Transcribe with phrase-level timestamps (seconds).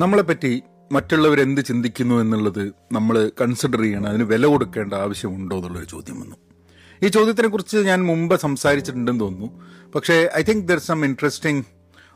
[0.00, 0.62] നമ്മളെപ്പറ്റി
[0.92, 4.08] മറ്റുള്ളവരെന്ത് ചിന്തിക്കുന്നു എന്നുള്ളത് നമ്മൾ കൺസിഡർ ചെയ്യണം.
[4.08, 6.36] അതിന് വില കൊടുക്കേണ്ട ആവശ്യമുണ്ടോ എന്നുള്ളൊരു ചോദ്യം വന്നു.
[7.04, 9.64] ഈ ചോദ്യത്തിനെ കുറിച്ച് ഞാൻ മുമ്പ് സംസാരിച്ചിട്ടുണ്ടെന്ന് തോന്നുന്നു.
[9.94, 11.64] പക്ഷേ I think there some interesting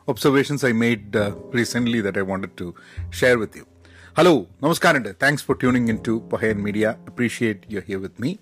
[0.08, 2.74] observations I made recently that I wanted to
[3.10, 3.62] share with you
[4.18, 8.34] hello നമസ്കാരമുണ്ട് thanks for tuning in to Pahayan media appreciate you here with me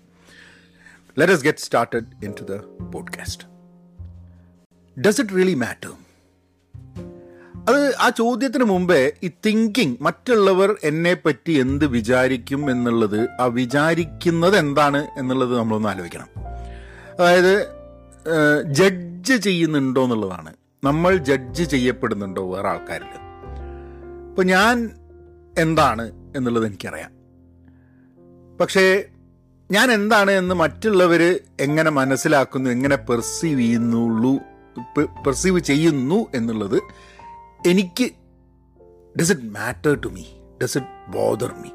[1.17, 2.55] let us get started in to the
[2.91, 3.45] podcast
[5.01, 5.91] does it really matter
[7.67, 15.07] അത് ആ ചോദ്യത്തിന് മുമ്പേ ഈ thinking മറ്റുള്ളവർ എന്നെ പറ്റി എന്ത് വിചാരിക്കും എന്നുള്ളത് ആ വിചാരിക്കുന്നത് എന്താണ്
[15.17, 16.29] എന്നുള്ളത് നമ്മളൊന്ന് ആലോചിക്കണം.
[17.19, 17.53] അതായത്
[18.71, 20.53] ജഡ്ജ് ചെയ്യുന്നുണ്ടോ എന്നുള്ളതാണ്.
[20.83, 23.13] നമ്മൾ ജഡ്ജ് ചെയ്യപ്പെടുന്നുണ്ടോ വേറെ ആൾക്കാരിൽ
[24.29, 24.89] ഇപ്പൊ ഞാൻ
[25.57, 27.11] എന്താണ് എന്നുള്ളത് എനിക്കറിയാം.
[28.57, 29.03] പക്ഷേ
[29.71, 34.33] ഞാൻ എന്താണ് എന്ന് മറ്റുള്ളവർ എങ്ങനെ മനസ്സിലാക്കുന്നു എങ്ങനെ പെർസീവ് ചെയ്യുന്നുള്ളൂ
[35.25, 36.77] പെർസീവ് ചെയ്യുന്നു എന്നുള്ളത്
[37.67, 38.11] എനിക്ക്
[39.19, 40.23] does it matter to me
[40.63, 41.69] does it bother me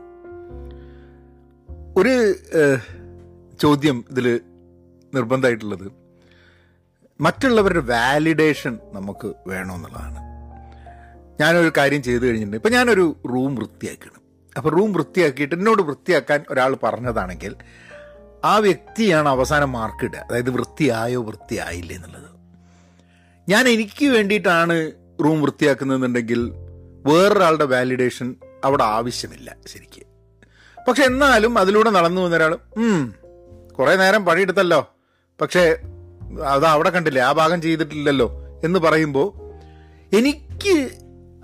[1.97, 2.35] ഒരു
[3.61, 4.41] ചോദ്യം ഇതിൽ
[5.15, 5.93] നിർബന്ധമായിട്ടുള്ളത്.
[7.21, 10.21] മറ്റുള്ളവരുടെ വാലിഡേഷൻ നമുക്ക് വേണമെന്നുള്ളതാണ്.
[11.41, 12.57] ഞാനൊരു കാര്യം ചെയ്തു കഴിഞ്ഞിട്ടുണ്ട്.
[12.57, 14.23] ഇപ്പം ഞാനൊരു റൂം വൃത്തിയാക്കണം
[14.57, 17.57] അപ്പോൾ റൂം വൃത്തിയാക്കിയിട്ട് എന്നോട് വൃത്തിയാക്കാൻ ഒരാൾ പറഞ്ഞതാണെങ്കിൽ
[18.45, 22.31] ആ വ്യക്തിയാണ് അവസാനം മാർക്ക് അതായത് വൃത്തിയായോ വൃത്തിയായില്ലേ എന്നുള്ളത്.
[23.49, 26.53] ഞാൻ എനിക്ക് വേണ്ടിയിട്ടാണ് റൂം വൃത്തിയാക്കുന്നുണ്ടെങ്കിൽ
[27.07, 28.35] വേറൊരാളുടെ വാലിഡേഷൻ
[28.65, 30.03] അവിടെ ആവശ്യമില്ല ശരിക്ക്.
[30.89, 32.59] പക്ഷെ എന്നാലും അതിലൂടെ നടന്നു വന്ന ഒരാൾ
[33.73, 34.95] കുറേ നേരം പണിയെടുത്തല്ലോ.
[35.41, 35.77] പക്ഷേ
[36.45, 38.45] അത് അവിടെ കണ്ടില്ലേ ആ ഭാഗം ചെയ്തിട്ടില്ലല്ലോ.
[38.65, 39.45] എന്ന് പറയുമ്പോൾ
[40.17, 40.91] എനിക്ക്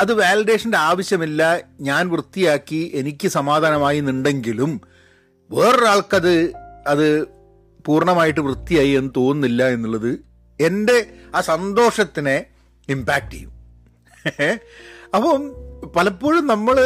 [0.00, 4.80] അത് വാലിഡേഷന്റെ ആവശ്യമില്ല ഞാൻ വൃത്തിയാക്കി എനിക്ക് സമാധാനമായി എന്നുണ്ടെങ്കിലും
[5.50, 6.52] വേറൊരാൾക്കത്
[6.86, 7.24] അത്
[7.86, 10.20] പൂർണമായിട്ട് വൃത്തിയായി എന്ന് തോന്നുന്നില്ല എന്നുള്ളത്
[10.60, 12.46] എന്റെ ആ സന്തോഷത്തിനെ
[12.88, 13.59] ഇമ്പാക്റ്റ് ചെയ്യും.
[15.14, 15.40] അപ്പം
[15.96, 16.76] പലപ്പോഴും നമ്മൾ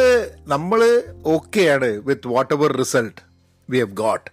[0.47, 0.81] നമ്മൾ
[1.25, 3.19] ഓക്കെയാണ് with whatever result
[3.69, 4.27] we have got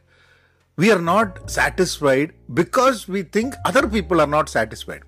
[0.79, 5.05] we are not satisfied because we think other people are not satisfied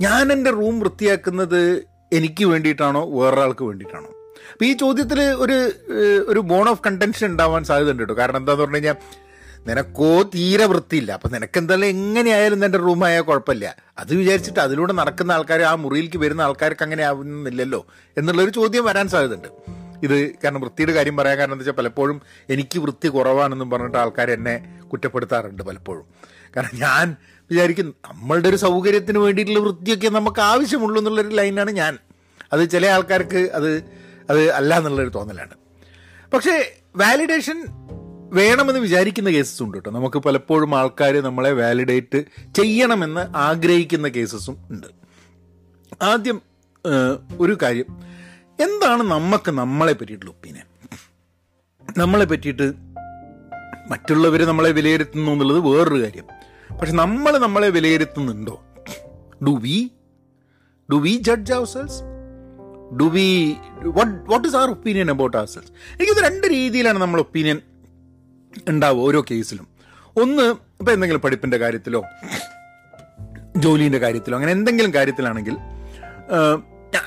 [0.00, 1.60] ഞാൻ എന്റെ റൂം വൃത്തിയാക്കുന്നത്
[2.12, 4.08] എനിക്ക് വേണ്ടിയിട്ടാണോ വേറൊരാൾക്ക് വേണ്ടിയിട്ടാണോ?
[4.50, 5.56] അപ്പോൾ ഈ ചോദ്യത്തിൽ ഒരു
[6.26, 8.14] ഒരു ബോൺ ഓഫ് കണ്ടൻഷൻ ഉണ്ടാവാൻ സാധ്യതയുണ്ട് കേട്ടോ.
[8.14, 8.96] കാരണം എന്താന്ന് പറഞ്ഞു കഴിഞ്ഞാൽ
[9.66, 11.12] നിനക്കോ തീരെ വൃത്തിയില്ല.
[11.12, 13.76] അപ്പം നിനക്ക് എന്തായാലും എങ്ങനെയായാലും നിന്റെ റൂമായാൽ കുഴപ്പമില്ല.
[13.98, 17.86] അത് വിചാരിച്ചിട്ട് അതിലൂടെ നടക്കുന്ന ആൾക്കാർ ആ മുറിയിലേക്ക് വരുന്ന ആൾക്കാർക്ക് അങ്ങനെ ആവുന്നില്ലല്ലോ
[18.18, 19.48] എന്നുള്ളൊരു ചോദ്യം വരാൻ സാധ്യതയുണ്ട്.
[20.02, 24.80] ഇത് കാരണം വൃത്തിയുടെ കാര്യം പറയാൻ കാരണം എന്താ വെച്ചാൽ പലപ്പോഴും എനിക്ക് വൃത്തി കുറവാണെന്നും പറഞ്ഞിട്ട് ആൾക്കാർ എന്നെ
[24.92, 26.04] കുറ്റപ്പെടുത്താറുണ്ട് പലപ്പോഴും.
[26.56, 27.16] കാരണം ഞാൻ
[27.50, 31.98] വിചാരിക്കും നമ്മളുടെ ഒരു സൗകര്യത്തിന് വേണ്ടിയിട്ടുള്ള വൃത്തിയൊക്കെ നമുക്ക് ആവശ്യമുള്ളൂ എന്നുള്ളൊരു ലൈനാണ് ഞാൻ.
[32.52, 33.70] അത് ചില ആൾക്കാർക്ക് അത്
[34.30, 35.54] അത് അല്ല എന്നുള്ളൊരു തോന്നലാണ്.
[36.34, 37.66] പക്ഷേ വാലിഡേഷൻ
[38.32, 39.90] വേണമെന്ന് വിചാരിക്കുന്ന കേസസ് ഉണ്ട് കേട്ടോ.
[39.90, 42.24] നമുക്ക് പലപ്പോഴും ആൾക്കാർ നമ്മളെ വാലിഡേറ്റ്
[42.54, 44.86] ചെയ്യണമെന്ന് ആഗ്രഹിക്കുന്ന കേസസും ഉണ്ട്.
[46.02, 46.42] ആദ്യം
[47.40, 47.86] ഒരു കാര്യം.
[48.60, 50.66] എന്താണ് നമുക്ക് നമ്മളെ പറ്റിയിട്ടുള്ള ഒപ്പീനിയൻ
[51.98, 52.72] നമ്മളെ പറ്റിയിട്ട്
[53.90, 56.24] മറ്റുള്ളവർ നമ്മളെ വിലയിരുത്തുന്നു എന്നുള്ളത് വേറൊരു കാര്യം.
[56.78, 58.62] പക്ഷെ നമ്മൾ നമ്മളെ വിലയിരുത്തുന്നുണ്ടോ?
[59.46, 59.90] Do we
[60.92, 62.02] do we judge ourselves
[62.96, 67.60] do we what what is our opinion about ourselves എനിക്കത് രണ്ട് രീതിയിലാണ് നമ്മൾ ഒപ്പീനിയൻ
[68.68, 69.66] ഉണ്ടാവുക ഓരോ കേസിലും.
[70.22, 70.42] ഒന്ന്
[70.80, 72.04] ഇപ്പം എന്തെങ്കിലും പഠിപ്പിന്റെ കാര്യത്തിലോ
[73.56, 75.56] ജോലീന്റെ കാര്യത്തിലോ അങ്ങനെ എന്തെങ്കിലും കാര്യത്തിലാണെങ്കിൽ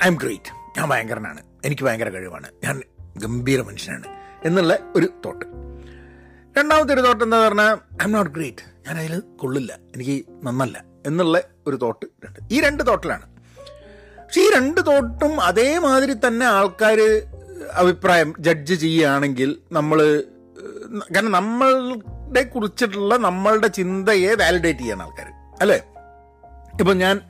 [0.04, 1.40] ഐ എം ഗ്രേറ്റ് ഞാൻ ഭയങ്കരനാണ്.
[1.64, 2.48] എനിക്ക് ഭയങ്കര കഴിവാണ്.
[2.64, 2.82] ഞാൻ
[3.16, 4.06] ഗംഭീര മനുഷ്യനാണ്
[4.44, 5.44] എന്നുള്ള ഒരു തോട്ട്
[6.58, 9.72] രണ്ടാമത്തെ ഒരു തോട്ട് എന്താ പറഞ്ഞാൽ ഐ എം നോട്ട് ഗ്രേറ്റ് ഞാൻ അതിൽ കൊള്ളില്ല.
[9.94, 12.38] എനിക്ക് നന്നല്ല എന്നുള്ള ഒരു തോട്ട് രണ്ട്.
[12.54, 13.26] ഈ രണ്ട് തോട്ടിലാണ്
[14.18, 17.00] പക്ഷെ ഈ രണ്ട് തോട്ടും അതേമാതിരി തന്നെ ആൾക്കാർ
[17.72, 20.24] അഭിപ്രായം ജഡ്ജ് ചെയ്യുകയാണെങ്കിൽ നമ്മൾ
[21.14, 25.26] കാരണം നമ്മളുടെ കുറിച്ചിട്ടുള്ള നമ്മളുടെ ചിന്തയെ വാലിഡേറ്റ് ചെയ്യാൻ ആൾക്കാർ
[25.60, 25.78] അല്ലേ?
[26.80, 27.20] ഇപ്പം ഞാൻ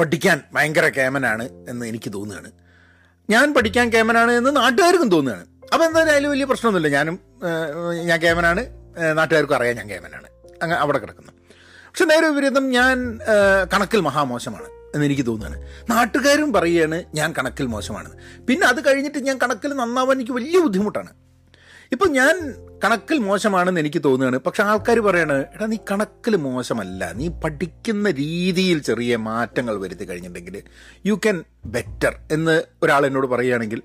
[0.00, 2.50] പഠിക്കാൻ ഭയങ്കര കേമനാണ് എന്ന് എനിക്ക് തോന്നുകയാണ്.
[3.30, 5.46] ഞാൻ പഠിക്കാൻ കേമനാണ് എന്ന് നാട്ടുകാർക്കും തോന്നുകയാണ്.
[5.72, 6.96] അപ്പോൾ എന്തായാലും വലിയ പ്രശ്നമൊന്നുമില്ല.
[6.96, 7.18] ഞാനും
[8.06, 8.62] ഞാൻ കേമനാണ്.
[9.18, 10.28] നാട്ടുകാർക്കും അറിയാം ഞാൻ കേമനാണ്.
[10.62, 11.32] അങ്ങ് അവിടെ കിടക്കുന്നു.
[11.86, 13.18] പക്ഷെ നേരെ വിപരീതം ഞാൻ
[13.74, 15.62] കണക്കിൽ മഹാമോശമാണ് എന്ന് എനിക്ക് തോന്നുകയാണ്.
[15.90, 18.10] നാട്ടുകാരും പറയുകയാണ് ഞാൻ കണക്കിൽ മോശമാണ്
[18.48, 21.12] പിന്നെ അത് കഴിഞ്ഞിട്ട് ഞാൻ കണക്കിൽ നന്നാവാൻ എനിക്ക് വലിയ ബുദ്ധിമുട്ടാണ്.
[21.92, 22.54] ഇപ്പം ഞാൻ
[22.84, 24.36] കണക്കിൽ മോശമാണെന്ന് എനിക്ക് തോന്നുകയാണ്.
[24.36, 27.12] പക്ഷെ ആൾക്കാർ പറയാണ് എടാ നീ കണക്കിൽ മോശമല്ല.
[27.12, 30.62] നീ പഠിക്കുന്ന രീതിയിൽ ചെറിയ മാറ്റങ്ങൾ വരുത്തി കഴിഞ്ഞിട്ടുണ്ടെങ്കിൽ
[31.06, 33.82] യു ക്യാൻ ബെറ്റർ എന്ന് ഒരാൾ എന്നോട് പറയുകയാണെങ്കിൽ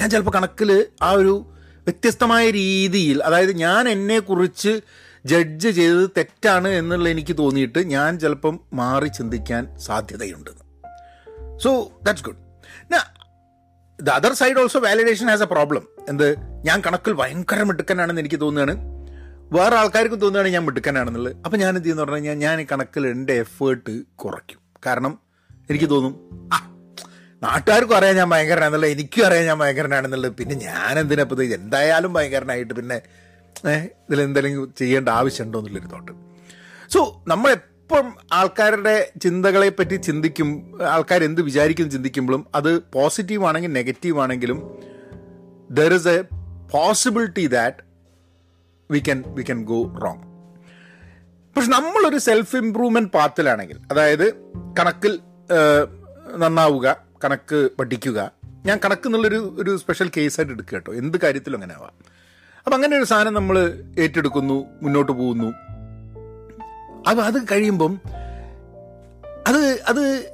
[0.00, 1.46] ഞാൻ ചിലപ്പോൾ കണക്കിൽ ആ ഒരു
[1.78, 4.80] വ്യത്യസ്തമായ രീതിയിൽ അതായത് ഞാൻ എന്നെക്കുറിച്ച്
[5.26, 10.50] ജഡ്ജ് ചെയ്തത് തെറ്റാണ് എന്നുള്ള എനിക്ക് തോന്നിയിട്ട് ഞാൻ ചിലപ്പം മാറി ചിന്തിക്കാൻ സാധ്യതയുണ്ട്.
[11.58, 12.36] So that's good
[14.02, 16.34] the other side also validation has a problem എന്ത്?
[16.64, 18.74] ഞാൻ കണക്കിൽ ഭയങ്കര മിടുക്കനാണെന്ന് എനിക്ക് തോന്നുകയാണ്.
[19.52, 21.36] വേറെ ആൾക്കാർക്ക് തോന്നുകയാണ് ഞാൻ മിടുക്കനാണെന്നുള്ളത്.
[21.44, 22.02] അപ്പം ഞാൻ എന്ത് ചെയ്യുന്ന?
[22.02, 24.60] പറഞ്ഞു കഴിഞ്ഞാൽ ഞാൻ കണക്കിൽ എന്റെ എഫേർട്ട് കുറയ്ക്കും.
[24.86, 25.18] കാരണം
[25.70, 26.14] എനിക്ക് തോന്നും
[26.54, 26.58] ആ
[27.42, 30.32] നാട്ടുകാർക്കും അറിയാം ഞാൻ ഭയങ്കരനാണെന്നുള്ളത് എനിക്കും അറിയാം ഞാൻ ഭയങ്കരനാണെന്നുള്ളത്.
[30.32, 33.00] പിന്നെ ഞാൻ എന്തിനാ ഇപ്പോൾ എന്തായാലും ഭയങ്കരനായിട്ട് പിന്നെ
[34.08, 36.12] ഇതിലെന്തെങ്കിലും ചെയ്യേണ്ട ആവശ്യമുണ്ടോ എന്നുള്ളൊരു തോട്ട്
[36.90, 37.24] സോ
[37.92, 38.92] നമ്മളെപ്പം ആൾക്കാരുടെ
[39.22, 40.48] ചിന്തകളെ പറ്റി ചിന്തിക്കും
[40.90, 44.58] ആൾക്കാർ എന്ത് വിചാരിക്കും ചിന്തിക്കുമ്പോഴും അത് പോസിറ്റീവ് ആണെങ്കിൽ നെഗറ്റീവ് ആണെങ്കിലും
[45.70, 46.18] there is a
[46.72, 47.80] possibility that
[48.90, 50.22] we can we can go wrong
[51.56, 54.26] പക്ഷെ നമ്മളൊരു സെൽഫ് ഇംപ്രൂവ്മെന്റ് പാത്തിലാണെങ്കിൽ അതായത്
[54.80, 55.14] കണക്കിൽ
[56.36, 56.86] നന്നാവുക
[57.24, 58.18] കണക്ക് പഠിക്കുക
[58.66, 60.92] ഞാൻ കണക്ക് എന്നുള്ളൊരു ഒരു സ്പെഷ്യൽ കേസായിട്ട് എടുക്കുക കേട്ടോ.
[60.92, 61.94] എന്ത് കാര്യത്തിലും അങ്ങനെ ആവാം
[62.66, 63.56] അപ്പം അങ്ങനെ ഒരു സാധനം നമ്മൾ
[63.98, 65.50] ഏറ്റെടുക്കുന്നു മുന്നോട്ട് പോകുന്നു.
[67.06, 68.00] അത് അത് കഴിയുമ്പം
[69.46, 70.32] അത് അത്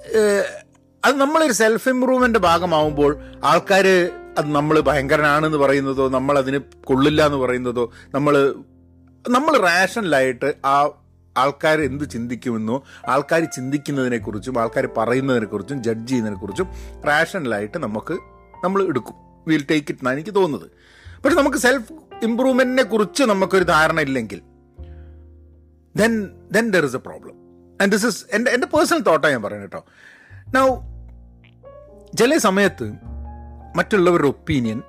[1.04, 3.86] അത് നമ്മളൊരു സെൽഫ് ഇംപ്രൂവ്മെന്റ് ഭാഗമാവുമ്പോൾ ആൾക്കാർ
[4.38, 8.64] അത് നമ്മൾ ഭയങ്കരനാണെന്ന് പറയുന്നതോ നമ്മൾ അതിന് കൊള്ളില്ല എന്ന് പറയുന്നതോ നമ്മൾ
[9.24, 10.90] നമ്മൾ റാഷണലായിട്ട് ആ
[11.36, 16.68] ആൾക്കാർ എന്ത് ചിന്തിക്കുമെന്നോ ആൾക്കാർ ചിന്തിക്കുന്നതിനെക്കുറിച്ചും ആൾക്കാർ പറയുന്നതിനെക്കുറിച്ചും ജഡ്ജ് ചെയ്യുന്നതിനെക്കുറിച്ചും
[17.04, 18.12] റാഷണലായിട്ട് നമുക്ക്
[18.64, 19.14] നമ്മൾ എടുക്കും.
[19.48, 20.70] വിൽ ടേക്ക് ഇറ്റ് എന്നാണ് എനിക്ക് തോന്നുന്നത്.
[21.24, 21.92] പക്ഷെ നമുക്ക് സെൽഫ്
[22.22, 24.42] ഇമ്പ്രൂവ്മെന്റിനെ കുറിച്ച് നമുക്കൊരു ധാരണ ഇല്ലെങ്കിൽ
[25.96, 26.12] then
[26.52, 27.36] then there is a problem
[27.82, 29.82] and this is എന്റെ എന്റെ പേഴ്സണൽ തോട്ടാണ് ഞാൻ പറയുന്നത് കേട്ടോ.
[30.54, 30.66] നൗ
[32.16, 32.86] ചില സമയത്ത്
[33.76, 34.82] മറ്റുള്ളവരുടെ ഒപ്പീനിയൻ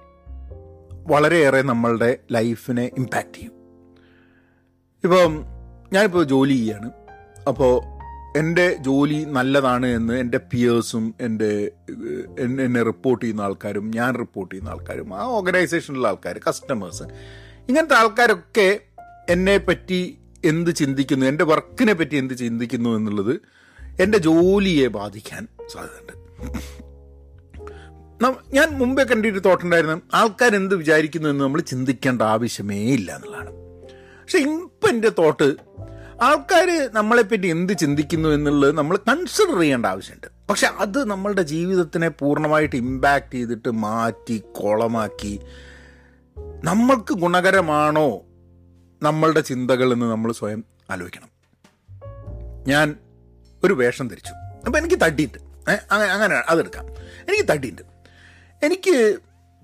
[1.08, 3.54] വളരെയേറെ നമ്മളുടെ ലൈഫിനെ ഇമ്പാക്റ്റ് ചെയ്യും.
[5.04, 5.46] ഇപ്പം
[5.94, 6.90] ഞാനിപ്പോൾ ജോലി ചെയ്യാണ്.
[7.48, 7.98] അപ്പോൾ
[8.38, 11.72] എന്റെ ജോലി നല്ലതാണ് എന്ന് എന്റെ പിയേഴ്സും എന്റെ
[12.40, 17.04] എന്നെ റിപ്പോർട്ട് ചെയ്യുന്ന ആൾക്കാരും ഞാൻ റിപ്പോർട്ട് ചെയ്യുന്ന ആൾക്കാരും ആ ഓർഗനൈസേഷനിലുള്ള ആൾക്കാർ കസ്റ്റമേഴ്സ്
[17.70, 18.80] ഇങ്ങനത്തെ ആൾക്കാരൊക്കെ
[19.30, 21.26] എന്നെ പറ്റി എന്ത് ചിന്തിക്കുന്നു?
[21.26, 23.42] എന്റെ വർക്കിനെ പറ്റി എന്ത് ചിന്തിക്കുന്നു എന്നുള്ളത്
[24.02, 26.14] എന്റെ ജോലിയെ ബാധിക്കാൻ സാധ്യതയുണ്ട്.
[28.54, 33.52] ഞാൻ മുമ്പേ കണ്ടിട്ട് തോട്ടുണ്ടായിരുന്നു ആൾക്കാർ എന്ത് വിചാരിക്കുന്നു എന്ന് നമ്മൾ ചിന്തിക്കേണ്ട ആവശ്യമേ ഇല്ല എന്നുള്ളതാണ്.
[34.22, 35.56] പക്ഷെ ഇപ്പം എന്റെ തോട്ട്
[36.22, 40.28] ആൾക്കാർ നമ്മളെപ്പറ്റി എന്ത് ചിന്തിക്കുന്നു എന്നുള്ളത് നമ്മൾ കൺസിഡർ ചെയ്യേണ്ട ആവശ്യമുണ്ട്.
[40.50, 45.40] പക്ഷെ അത് നമ്മളുടെ ജീവിതത്തിനെ പൂർണമായിട്ട് ഇമ്പാക്റ്റ് ചെയ്തിട്ട് മാറ്റി കുളമാക്കി
[46.64, 48.22] നമ്മൾക്ക് ഗുണകരമാണോ
[49.04, 51.28] നമ്മളുടെ ചിന്തകൾ എന്ന് നമ്മൾ സ്വയം ആലോചിക്കണം.
[52.68, 52.96] ഞാൻ
[53.64, 54.32] ഒരു വേഷം ധരിച്ചു.
[54.66, 55.72] അപ്പം എനിക്ക് തടിയുണ്ട്.
[55.72, 56.88] ഏ അങ്ങനെ അതെടുക്കാം.
[57.30, 57.82] എനിക്ക് തടിയുണ്ട്.
[58.64, 59.18] എനിക്ക്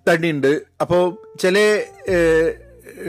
[0.09, 0.61] തടിയുണ്ട്.
[0.81, 1.83] അപ്പോൾ ചില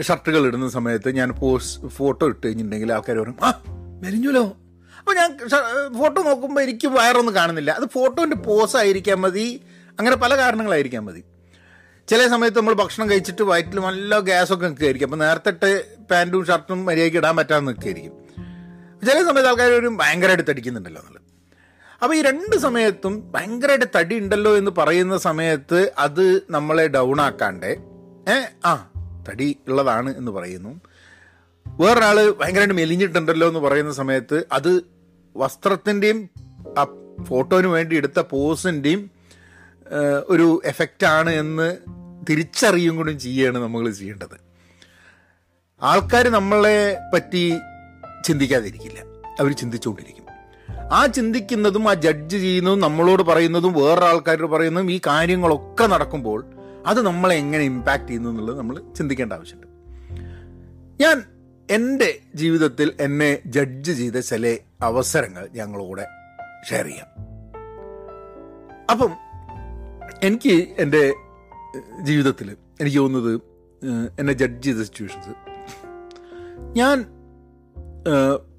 [0.01, 3.63] ഷർട്ടുകൾ ഇടുന്ന സമയത്ത് ഞാൻ പോസ് ഫോട്ടോ ഇട്ട് കഴിഞ്ഞിട്ടുണ്ടെങ്കിൽ ആൾക്കാർ പറയും ആ
[4.01, 4.57] മെലിഞ്ഞുലോ.
[4.99, 5.37] അപ്പോൾ ഞാൻ
[5.99, 7.71] ഫോട്ടോ നോക്കുമ്പോൾ എനിക്ക് വയറൊന്നും കാണുന്നില്ല.
[7.71, 9.61] അത് ഫോട്ടോന്റെ പോസ് ആയിരിക്കാൻ മതി.
[9.99, 11.23] അങ്ങനെ പല കാരണങ്ങളായിരിക്കാൻ മതി.
[12.07, 15.71] ചില സമയത്ത് നമ്മൾ ഭക്ഷണം കഴിച്ചിട്ട് വയറ്റിൽ നല്ല ഗ്യാസൊക്കെ നിൽക്കുകയായിരിക്കും അപ്പം നേരത്തെ
[16.11, 18.13] പാന്റും ഷർട്ടും മര്യാദയ്ക്ക് ഇടാൻ പറ്റാതെ നിൽക്കുകയായിരിക്കും
[19.03, 21.21] ചില സമയത്ത് ആൾക്കാർ ഒരു ഭയങ്കരമായിട്ട് തടിക്കുന്നുണ്ടല്ലോ എന്നുള്ളത്
[22.01, 27.69] അപ്പോൾ ഈ രണ്ട് സമയത്തും ഭയങ്കരമായിട്ട് തടി ഉണ്ടല്ലോ എന്ന് പറയുന്ന സമയത്ത് അത് നമ്മളെ ഡൗൺ ആക്കാണ്ട്
[28.27, 28.73] ഏ ആ
[29.29, 30.71] തടി ഉള്ളതാണ് എന്ന് പറയുന്നു.
[31.65, 34.71] വേറൊരാൾ ഭയങ്കരമായിട്ട് മെലിഞ്ഞിട്ടുണ്ടല്ലോ എന്ന് പറയുന്ന സമയത്ത് അത്
[35.35, 36.19] വസ്ത്രത്തിന്റെയും
[36.77, 36.83] ആ
[37.25, 39.01] ഫോട്ടോന് വേണ്ടി എടുത്ത പോസിന്റെയും
[40.27, 41.77] ഒരു എഫക്റ്റാണ് എന്ന്
[42.29, 44.45] തിരിച്ചറിയും കൂടി ചെയ്യുകയാണ് നമ്മൾ ചെയ്യേണ്ടത്.
[45.81, 47.57] ആൾക്കാർ നമ്മളെ പറ്റി
[48.25, 48.99] ചിന്തിക്കാതിരിക്കില്ല.
[49.39, 50.25] അവർ ചിന്തിച്ചുകൊണ്ടിരിക്കും
[50.93, 56.45] ആ ചിന്തിക്കുന്നതും ആ ജഡ്ജ് ചെയ്യുന്നതും നമ്മളോട് പറയുന്നതും വേറെ ആൾക്കാരോട് പറയുന്നതും ഈ കാര്യങ്ങളൊക്കെ നടക്കുമ്പോൾ
[56.85, 59.67] അത് നമ്മളെ എങ്ങനെ ഇമ്പാക്റ്റ് ചെയ്യുന്നു എന്നുള്ളത് നമ്മൾ ചിന്തിക്കേണ്ട ആവശ്യമുണ്ട്.
[61.03, 61.23] ഞാൻ
[61.71, 66.07] എന്റെ ജീവിതത്തിൽ എന്നെ ജഡ്ജ് ചെയ്ത ചില അവസരങ്ങൾ ഞങ്ങളോടെ
[66.69, 67.07] ഷെയർ ചെയ്യാം.
[68.91, 69.24] അപ്പം
[70.23, 71.13] എനിക്ക് എന്റെ
[72.01, 73.41] ജീവിതത്തിൽ എനിക്ക് തോന്നുന്നത്
[74.19, 75.33] എന്നെ ജഡ്ജ് ചെയ്ത സിറ്റുവേഷൻസ്
[76.77, 77.05] ഞാൻ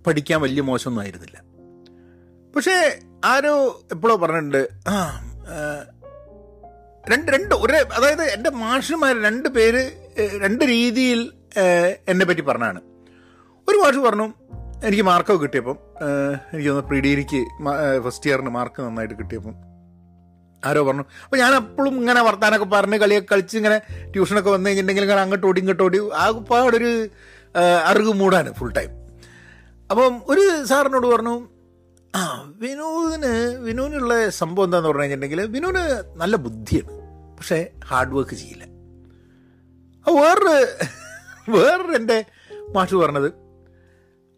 [0.06, 1.36] പഠിക്കാൻ വലിയ മോശമൊന്നും ആയിരുന്നില്ല.
[2.56, 4.68] പക്ഷേ ആരോ എപ്പോഴോ പറഞ്ഞിട്ടുണ്ട്
[7.10, 9.82] രണ്ട് രണ്ട് ഒരേ അതായത് എന്റെ മാഷന്മാർ രണ്ട് പേര്
[10.42, 11.32] രണ്ട് രീതിയിൽ
[12.08, 12.80] എന്നെ പറ്റി പറഞ്ഞാണ്.
[13.68, 14.28] ഒരു മാഷ് പറഞ്ഞു
[14.86, 15.76] എനിക്ക് മാർക്കൊക്കെ കിട്ടിയപ്പം
[16.52, 17.40] എനിക്ക് തോന്നുന്നു പ്രീ ഡിഗ്രിക്ക്
[18.04, 19.75] ഫസ്റ്റ് ഇയറിന് മാർക്ക് നന്നായിട്ട് കിട്ടിയപ്പം
[20.62, 21.04] ആരോ പറഞ്ഞു.
[21.24, 23.78] അപ്പോൾ ഞാൻ അപ്പോഴും ഇങ്ങനെ വർത്താനൊക്കെ പറഞ്ഞ് കളിയൊക്കെ കളിച്ച് ഇങ്ങനെ
[24.12, 26.26] ട്യൂഷനൊക്കെ വന്നു കഴിഞ്ഞിട്ടുണ്ടെങ്കിൽ ഇങ്ങനെ അങ്ങോട്ട് ഓടി ഇങ്ങോട്ട് ഓടി ആ
[26.70, 26.90] ഒരു
[27.90, 28.92] അറിവ് മൂടാണ് ഫുൾ ടൈം
[29.90, 31.34] അപ്പം ഒരു സാറിനോട് പറഞ്ഞു
[32.14, 32.22] ആ
[32.62, 33.32] വിനോദിന്
[33.66, 35.84] വിനോദിനുള്ള സംഭവം എന്താന്ന് പറഞ്ഞു കഴിഞ്ഞിട്ടുണ്ടെങ്കിൽ വിനോദിന്
[36.22, 36.94] നല്ല ബുദ്ധിയാണ്
[37.38, 38.64] പക്ഷേ ഹാർഡ് വർക്ക് ചെയ്യില്ല.
[40.06, 40.54] വേറൊരു
[41.54, 42.18] വേറൊരു എന്റെ
[42.74, 43.28] മാഷ് പറഞ്ഞത്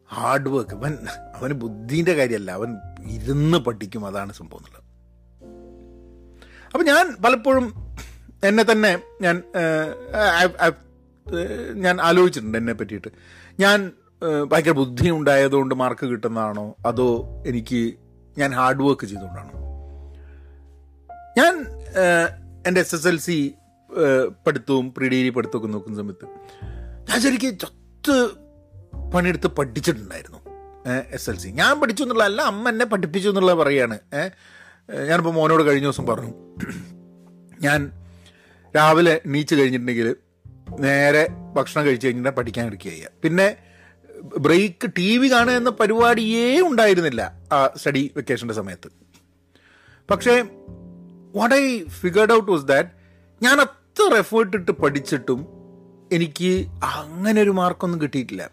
[0.09, 0.93] ഹാർഡ് വർക്ക് അവൻ
[1.37, 2.71] അവന് ബുദ്ധീന്റെ കാര്യമല്ല അവൻ
[3.17, 4.85] ഇരുന്ന് പഠിക്കും അതാണ് സംഭവം എന്നുള്ളത്.
[6.75, 7.67] അപ്പം ഞാൻ പലപ്പോഴും
[8.45, 8.91] എന്നെ തന്നെ
[9.23, 9.37] ഞാൻ
[11.85, 13.11] ഞാൻ ആലോചിച്ചിട്ടുണ്ട് എന്നെ പറ്റിയിട്ട്.
[13.61, 13.79] ഞാൻ
[14.53, 16.67] ഭയങ്കര ബുദ്ധി ഉണ്ടായതുകൊണ്ട് മാർക്ക് കിട്ടുന്നതാണോ?
[16.87, 17.09] അതോ
[17.47, 17.81] എനിക്ക്
[18.39, 19.55] ഞാൻ ഹാർഡ് വർക്ക് ചെയ്തുകൊണ്ടാണോ?
[21.39, 21.55] ഞാൻ
[22.67, 23.37] എന്റെ എസ് എസ് എൽ സി
[24.47, 26.27] പഠിത്തവും പ്രീ ഡിഗ്രി പഠിത്തമൊക്കെ നോക്കുന്ന സമയത്ത്
[27.11, 28.17] ഞാൻ ശരിക്കും ചത്ത്
[29.15, 30.41] പണിയെടുത്ത് പഠിച്ചിട്ടുണ്ടായിരുന്നു
[31.17, 31.49] എസ് എൽ സി.
[31.61, 33.99] ഞാൻ പഠിച്ചു എന്നുള്ളതല്ല അമ്മ എന്നെ പഠിപ്പിച്ചു എന്നുള്ളത് പറയാണ്
[34.88, 36.33] ഞാനിപ്പോൾ മോനോട് കഴിഞ്ഞ ദിവസം പറഞ്ഞു.
[37.61, 37.92] ഞാൻ
[38.76, 40.16] രാവിലെ നീച്ച് കഴിഞ്ഞിട്ടുണ്ടെങ്കിൽ
[40.80, 43.11] നേരെ ഭക്ഷണം കഴിച്ച് കഴിഞ്ഞിട്ട് പഠിക്കാൻ എടുക്കുക ചെയ്യുക.
[43.25, 43.57] പിന്നെ
[44.38, 48.88] ബ്രേക്ക് ടി വി കാണുക എന്ന പരിപാടിയേ ഉണ്ടായിരുന്നില്ല ആ സ്റ്റഡി വെക്കേഷന്റെ സമയത്ത്.
[50.11, 50.42] പക്ഷേ
[51.35, 52.88] what I figured out was that
[53.42, 55.49] ഞാൻ അത്ര എഫേർട്ട് ഇട്ട് പഠിച്ചിട്ടും
[56.12, 58.50] എനിക്ക് അങ്ങനെ ഒരു മാർക്കൊന്നും കിട്ടിയിട്ടില്ല.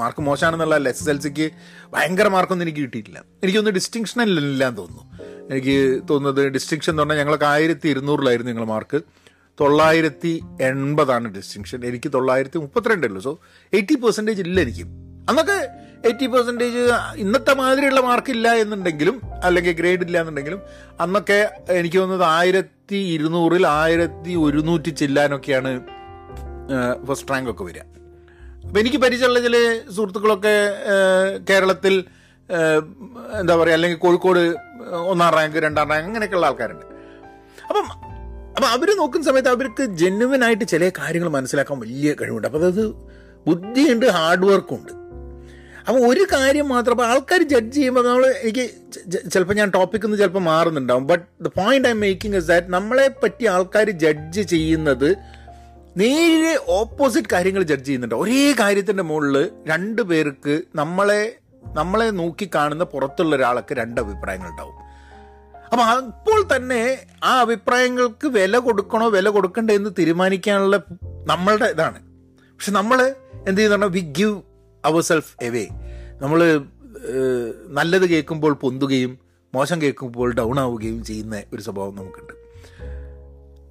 [0.00, 1.46] മാർക്ക് മോശമാണെന്നുള്ളതല്ല എസ് എസ് എൽ സിക്ക്
[1.94, 3.18] ഭയങ്കര മാർക്കൊന്നും എനിക്ക് കിട്ടിയിട്ടില്ല.
[3.44, 5.04] എനിക്കൊന്ന് ഡിസ്റ്റിങ്ഷൻ ഇല്ലാന്ന് തോന്നുന്നു.
[5.52, 5.76] എനിക്ക്
[6.10, 9.00] തോന്നുന്നത് ഡിസ്റ്റിങ്ഷൻ എന്ന് പറഞ്ഞാൽ ഞങ്ങൾക്ക് ആയിരത്തി ഇരുന്നൂറിലായിരുന്നു ഞങ്ങൾ മാർക്ക്
[9.60, 10.32] തൊള്ളായിരത്തി
[10.70, 13.32] എൺപതാണ് ഡിസ്റ്റിങ്ഷൻ എനിക്ക് തൊള്ളായിരത്തി മുപ്പത്തിരണ്ടേ സോ
[13.78, 14.84] എയ്റ്റി പെർസെന്റേജ് ഇല്ല എനിക്ക്.
[15.30, 15.56] അന്നൊക്കെ
[16.08, 16.82] എയ്റ്റി പെർസെന്റേജ്
[17.22, 19.16] ഇന്നത്തെ മാതിരിയുള്ള മാർക്ക് ഇല്ല എന്നുണ്ടെങ്കിലും
[19.46, 20.60] അല്ലെങ്കിൽ ഗ്രേഡ് ഇല്ല എന്നുണ്ടെങ്കിലും
[21.04, 21.38] അന്നൊക്കെ
[21.80, 25.72] എനിക്ക് തോന്നുന്നത് ആയിരത്തി ഇരുന്നൂറിൽ ആയിരത്തി ഒരുന്നൂറ്റി ചില്ലാനൊക്കെയാണ്
[27.08, 27.84] ഫസ്റ്റ് റാങ്ക് ഒക്കെ വരിക.
[28.66, 29.56] അപ്പം എനിക്ക് പരിചയമുള്ള ചില
[29.90, 30.54] സുഹൃത്തുക്കളൊക്കെ
[31.50, 32.04] കേരളത്തിൽ
[33.40, 34.54] എന്താ പറയുക അല്ലെങ്കിൽ കോഴിക്കോട്
[35.06, 36.86] ഒന്നാം റാങ്ക് രണ്ടാം റാങ്ക് അങ്ങനെയൊക്കെയുള്ള ആൾക്കാരുണ്ട്.
[37.68, 37.86] അപ്പം
[38.56, 42.48] അപ്പം അവർ നോക്കുന്ന സമയത്ത് അവർക്ക് ജെന്യുവനായിട്ട് ചില കാര്യങ്ങൾ മനസ്സിലാക്കാൻ വലിയ കഴിവുണ്ട്.
[42.48, 42.86] അപ്പം അതായത്
[43.46, 44.92] ബുദ്ധിയുണ്ട് ഹാർഡ് വർക്കും ഉണ്ട്
[45.88, 48.64] അപ്പോൾ ഒരു കാര്യം മാത്രം അപ്പോൾ ആൾക്കാർ ജഡ്ജ് ചെയ്യുമ്പോൾ നമ്മൾ എനിക്ക്
[49.30, 51.06] ചിലപ്പോൾ ഞാൻ ടോപ്പിക്കിൽ നിന്ന് ചിലപ്പോൾ മാറുന്നുണ്ടാവും.
[51.06, 55.16] But the point I making is that നമ്മളെ പറ്റി ആൾക്കാർ ജഡ്ജ് ചെയ്യുന്നത്
[55.96, 58.14] നേരെ ഓപ്പോസിറ്റ് കാര്യങ്ങൾ ജഡ്ജ് ചെയ്യുന്നുണ്ട്.
[58.14, 64.76] ഒരേ കാര്യത്തിന്റെ മുകളിൽ രണ്ടു പേർക്ക് നമ്മളെ നമ്മളെ നോക്കി കാണുന്ന പുറത്തുള്ള ഒരാൾക്ക് രണ്ട് അഭിപ്രായങ്ങൾ ഉണ്ടാവും
[65.72, 70.82] അപ്പൊ അപ്പോൾ തന്നെ ആ അഭിപ്രായങ്ങൾക്ക് വില കൊടുക്കണോ വില കൊടുക്കണ്ടേ എന്ന് തീരുമാനിക്കാനുള്ള
[71.26, 72.00] നമ്മളുടെ ഇതാണ്.
[72.52, 73.14] പക്ഷെ നമ്മൾ
[73.48, 74.42] എന്ത് ചെയ്യുന്ന we give
[74.84, 75.66] our self away
[76.20, 76.60] നമ്മൾ
[77.68, 79.18] നല്ലത് കേൾക്കുമ്പോൾ പൊന്തുകയും
[79.54, 82.32] മോശം കേൾക്കുമ്പോൾ ഡൗൺ ആവുകയും ചെയ്യുന്ന ഒരു സ്വഭാവം നമുക്കുണ്ട്.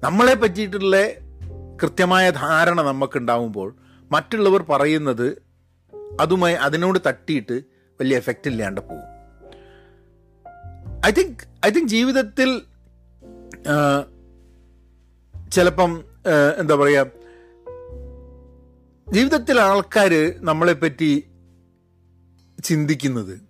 [0.04, 0.96] നമ്മളെ പറ്റിയിട്ടുള്ള
[1.80, 3.76] കൃത്യമായ ധാരണ നമുക്കുണ്ടാവുമ്പോൾ
[4.12, 5.42] മറ്റുള്ളവർ പറയുന്നത്
[6.20, 7.56] അതുമായി അതിനോട് തട്ടിയിട്ട്
[8.00, 9.08] വലിയ എഫക്റ്റ് ഇല്ലാണ്ട് പോകും
[11.06, 12.50] ഐ തിങ്ക് ഐ തിങ്ക് ജീവിതത്തിൽ
[15.52, 15.92] ചിലപ്പം
[16.58, 17.06] എന്താ പറയുക
[19.06, 21.10] ജീവിതത്തിൽ ആൾക്കാർ നമ്മളെപ്പറ്റി
[22.64, 23.40] ചിന്തിക്കുന്നത്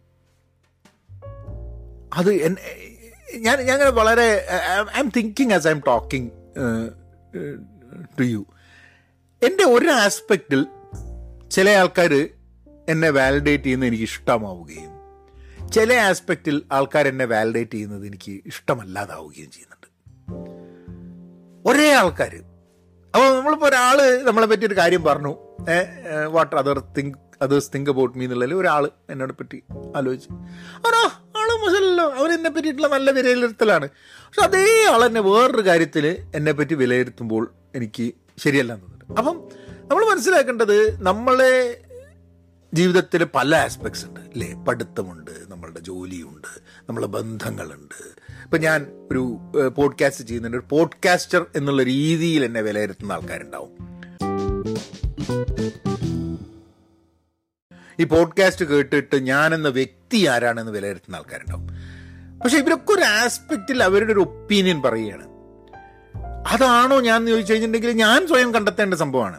[2.15, 2.31] അത്
[3.39, 4.47] ഞാൻ ഞാൻ വളരെ
[5.01, 6.31] I'm thinking as I'm talking
[8.21, 8.47] to you
[9.43, 10.67] എന്റെ ഒരു ആസ്പെക്റ്റിൽ
[11.51, 12.29] ചില ആൾക്കാർ
[12.89, 15.01] എന്നെ വാലിഡേറ്റ് ചെയ്യുന്നത് എനിക്ക് ഇഷ്ടമാവുകയും
[15.71, 19.89] ചില ആസ്പെക്റ്റിൽ ആൾക്കാർ എന്നെ വാലിഡേറ്റ് ചെയ്യുന്നത് എനിക്ക് ഇഷ്ടമല്ലാതാവുകയും ചെയ്യുന്നുണ്ട്.
[21.69, 22.33] ഒരേ ആൾക്കാർ
[23.15, 25.37] അപ്പോൾ നമ്മളിപ്പോൾ ഒരാൾ നമ്മളെ പറ്റി ഒരു കാര്യം പറഞ്ഞു.
[26.27, 29.63] What other think others think about me എന്നുള്ളതിൽ ഒരാൾ എന്നോട് പറ്റി
[29.97, 30.29] ആലോചിച്ച്.
[30.87, 31.03] ആണോ
[31.41, 33.89] ആൾ മോശമല്ലോ അവൻ എന്നെ പറ്റിയിട്ടുള്ള നല്ല വിലയിരുത്തലാണ്.
[33.89, 39.49] പക്ഷെ അതേ ആൾ എന്നെ വേറൊരു കാര്യത്തിൽ എന്നെ പറ്റി വിലയിരുത്തുമ്പോൾ എനിക്ക് ശരിയല്ല എന്ന് അപ്പം
[39.83, 41.85] നമ്മൾ മനസ്സിലാക്കേണ്ടത് നമ്മളെ
[42.75, 44.21] ജീവിതത്തിൽ പല ആസ്പെക്ട്സ് ഉണ്ട്.
[44.21, 48.09] അല്ലേ പഠിത്തമുണ്ട് നമ്മളുടെ ജോലിയുണ്ട് നമ്മളെ ബന്ധങ്ങളുണ്ട്.
[48.43, 49.39] ഇപ്പം ഞാൻ ഒരു
[49.77, 50.57] പോഡ്കാസ്റ്റ് ചെയ്യുന്നുണ്ട്.
[50.57, 53.91] ഒരു പോഡ്കാസ്റ്റർ എന്നുള്ള രീതിയിൽ എന്നെ വിലയിരുത്തുന്ന ആൾക്കാരുണ്ടാവും.
[58.01, 61.69] ഈ പോഡ്കാസ്റ്റ് കേട്ടിട്ട് ഞാനെന്ന വ്യക്തി ആരാണെന്ന് വിലയിരുത്തുന്ന ആൾക്കാരുണ്ടാവും.
[62.41, 65.40] പക്ഷെ ഇവരൊക്കെ ഒരു ആസ്പെക്റ്റിൽ അവരുടെ ഒരു ഒപ്പീനിയൻ പറയുകയാണ്.
[66.47, 69.37] അതാണോ ഞാൻ ചോദിച്ചു കഴിഞ്ഞിട്ടുണ്ടെങ്കിൽ ഞാൻ സ്വയം കണ്ടെത്തേണ്ട സംഭവമാണ്.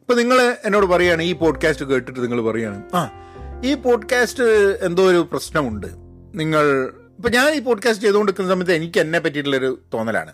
[0.00, 3.20] ഇപ്പം നിങ്ങൾ എന്നോട് പറയുകയാണ് ഈ പോഡ്കാസ്റ്റ് കേട്ടിട്ട് നിങ്ങൾ പറയുകയാണ് ആ
[3.64, 4.44] ഈ പോഡ്കാസ്റ്റ്
[4.82, 5.86] എന്തോ ഒരു പ്രശ്നമുണ്ട്.
[6.34, 10.32] നിങ്ങൾ ഇപ്പം ഞാൻ ഈ പോഡ്കാസ്റ്റ് ചെയ്തുകൊണ്ടിരിക്കുന്ന സമയത്ത് എനിക്ക് എന്നെ പറ്റിയിട്ടുള്ളൊരു തോന്നലാണ്.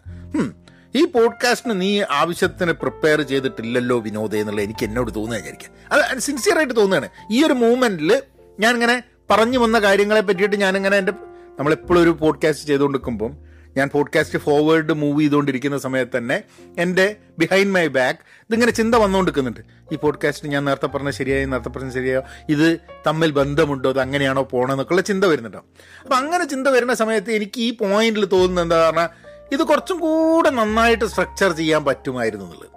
[0.95, 5.71] ഈ പോഡ്കാസ്റ്റിന് നീ ആവശ്യത്തിന് പ്രിപ്പയർ ചെയ്തിട്ടില്ലല്ലോ വിനോദ എന്നുള്ള എനിക്ക് എന്നോട് തോന്നുക വിചാരിക്കാം.
[5.93, 7.09] അത് സിൻസിയർ ആയിട്ട് തോന്നുകയാണ്.
[7.31, 8.23] ഈ ഒരു മൂമെന്റിൽ
[8.61, 11.13] ഞാനിങ്ങനെ പറഞ്ഞു വന്ന കാര്യങ്ങളെ പറ്റിയിട്ട് ഞാനിങ്ങനെ എന്റെ
[11.59, 16.43] നമ്മളെപ്പോഴും ഒരു പോഡ്കാസ്റ്റ് ചെയ്തുകൊണ്ടിരിക്കുമ്പം ഞാൻ പോഡ്കാസ്റ്റ് ഫോർവേഡ് മൂവ് ചെയ്തുകൊണ്ടിരിക്കുന്ന സമയത്ത് തന്നെ
[16.79, 19.61] എന്റെ ബിഹൈൻഡ് മൈ ബാക്ക് ഇതിങ്ങനെ ചിന്ത വന്നുകൊണ്ടിരിക്കുന്നുണ്ട്.
[19.93, 25.03] ഈ പോഡ്കാസ്റ്റ് ഞാൻ നേരത്തെ പറഞ്ഞ ശരിയായി നേരത്തെ പറഞ്ഞ ശരിയായോ ഇത് തമ്മിൽ ബന്ധമുണ്ടോ അത് അങ്ങനെയാണോ പോകണമെന്നൊക്കെയുള്ള
[25.03, 25.65] ചിന്ത വരുന്നുണ്ടോ
[26.03, 29.09] അപ്പം അങ്ങനെ ചിന്ത വരുന്ന സമയത്ത് എനിക്ക് ഈ പോയിന്റിൽ തോന്നുന്നത് എന്താ പറഞ്ഞാൽ
[29.53, 32.71] ഇത് കുറച്ചും കൂടെ നന്നായിട്ട് സ്ട്രക്ചർ ചെയ്യാൻ പറ്റുമായിരുന്നു എന്നുള്ളത്.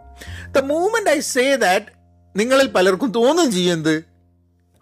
[0.54, 1.86] The moment I say that
[2.36, 4.04] നിങ്ങളിൽ പലർക്കും തോന്നുകയും ചെയ്യുന്നത്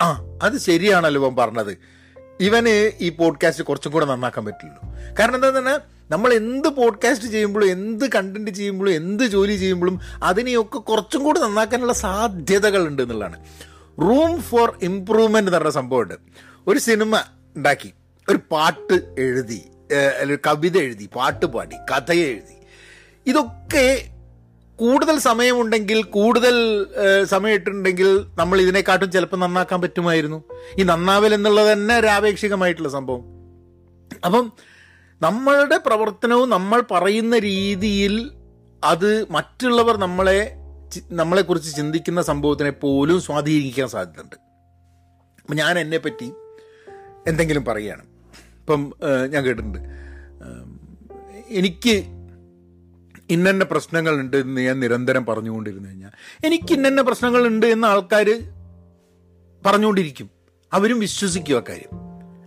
[0.02, 2.01] ആ അത് ശരിയാണല്ലോ പറഞ്ഞത്.
[2.42, 4.80] ഇവന് ഈ പോഡ്കാസ്റ്റ് കുറച്ചും കൂടെ നന്നാക്കാൻ പറ്റുള്ളൂ.
[5.20, 5.80] കാരണം എന്താ പറഞ്ഞാൽ
[6.12, 12.88] നമ്മൾ എന്ത് പോഡ്കാസ്റ്റ് ചെയ്യുമ്പോഴും എന്ത് കണ്ടന്റ് ചെയ്യുമ്പോഴും എന്ത് ജോലി ചെയ്യുമ്പോഴും അതിനെയൊക്കെ കുറച്ചും കൂടെ നന്നാക്കാനുള്ള സാധ്യതകൾ
[12.88, 13.38] ഉണ്ട് എന്നുള്ളതാണ്.
[14.02, 16.14] റൂം ഫോർ ഇംപ്രൂവ്മെന്റ് എന്ന് പറഞ്ഞ സംഭവമുണ്ട്.
[16.68, 17.24] ഒരു സിനിമ
[17.58, 17.94] ഉണ്ടാക്കി
[18.30, 19.62] ഒരു പാട്ട് എഴുതി
[20.48, 22.58] കവിത എഴുതി പാട്ട് പാടി കഥ എഴുതി.
[23.28, 23.86] ഇതൊക്കെ
[24.82, 26.56] കൂടുതൽ സമയമുണ്ടെങ്കിൽ കൂടുതൽ
[27.24, 30.44] സമയമിട്ടുണ്ടെങ്കിൽ നമ്മൾ ഇതിനെക്കാട്ടും ചിലപ്പോൾ നന്നാക്കാൻ പറ്റുമായിരുന്നു.
[30.78, 33.24] ഈ നന്നാവൽ എന്നുള്ളത് തന്നെ ഒരാപേക്ഷികമായിട്ടുള്ള സംഭവം.
[34.26, 34.52] അപ്പം
[35.22, 38.32] നമ്മളുടെ പ്രവർത്തനവും നമ്മൾ പറയുന്ന രീതിയിൽ
[38.84, 40.40] അത് മറ്റുള്ളവർ നമ്മളെ
[41.12, 44.36] നമ്മളെക്കുറിച്ച് ചിന്തിക്കുന്ന സംഭവത്തിനെ പോലും സ്വാധീനിക്കാൻ സാധ്യതയുണ്ട്.
[45.42, 46.32] അപ്പം ഞാൻ എന്നെ പറ്റി
[47.28, 48.04] എന്തെങ്കിലും പറയുകയാണ്.
[48.60, 48.82] ഇപ്പം
[49.30, 49.80] ഞാൻ കേട്ടിട്ടുണ്ട്.
[51.50, 51.96] എനിക്ക്
[53.32, 56.12] ഇന്നന്ന പ്രശ്നങ്ങളുണ്ട് എന്ന് ഞാൻ നിരന്തരം പറഞ്ഞുകൊണ്ടിരുന്നു കഴിഞ്ഞാൽ
[56.46, 58.28] എനിക്ക് ഇന്നന്നെ പ്രശ്നങ്ങളുണ്ട് എന്ന് ആൾക്കാർ
[59.66, 60.30] പറഞ്ഞുകൊണ്ടിരിക്കും.
[60.74, 61.92] അവരും വിശ്വസിക്കും കാര്യം.